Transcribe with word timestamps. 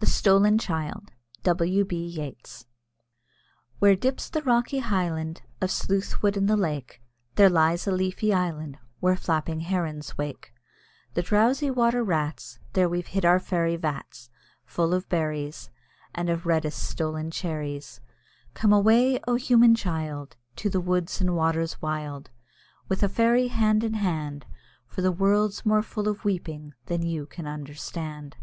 THE 0.00 0.04
STOLEN 0.04 0.58
CHILD. 0.58 1.10
W. 1.42 1.82
B. 1.86 2.04
YEATS. 2.04 2.66
Where 3.78 3.96
dips 3.96 4.28
the 4.28 4.42
rocky 4.42 4.80
highland 4.80 5.40
Of 5.62 5.70
Sleuth 5.70 6.22
Wood 6.22 6.36
in 6.36 6.44
the 6.44 6.54
lake, 6.58 7.00
There 7.36 7.48
lies 7.48 7.86
a 7.86 7.90
leafy 7.92 8.34
island 8.34 8.76
Where 9.00 9.16
flapping 9.16 9.60
herons 9.60 10.18
wake 10.18 10.52
The 11.14 11.22
drowsy 11.22 11.70
water 11.70 12.04
rats. 12.04 12.58
There 12.74 12.90
we've 12.90 13.06
hid 13.06 13.24
our 13.24 13.40
fairy 13.40 13.76
vats 13.76 14.28
Full 14.66 14.92
of 14.92 15.08
berries, 15.08 15.70
And 16.14 16.28
of 16.28 16.44
reddest 16.44 16.82
stolen 16.86 17.30
cherries. 17.30 18.02
Come 18.52 18.74
away, 18.74 19.18
O, 19.26 19.36
human 19.36 19.74
child! 19.74 20.36
To 20.56 20.68
the 20.68 20.78
woods 20.82 21.22
and 21.22 21.34
waters 21.34 21.80
wild, 21.80 22.28
With 22.88 23.02
a 23.02 23.08
fairy 23.08 23.48
hand 23.48 23.82
in 23.82 23.94
hand, 23.94 24.44
For 24.86 25.00
the 25.00 25.10
world's 25.10 25.64
more 25.64 25.80
full 25.82 26.06
of 26.06 26.22
weeping 26.26 26.74
than 26.84 27.00
you 27.00 27.24
can 27.24 27.46
understand. 27.46 28.36